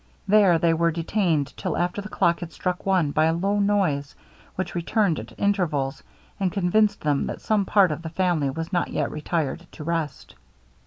[0.27, 4.15] There they were detained till after the clock had struck one by a low noise,
[4.55, 6.01] which returned at intervals,
[6.39, 10.33] and convinced them that some part of the family was not yet retired to rest.